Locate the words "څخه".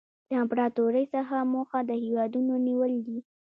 1.15-1.37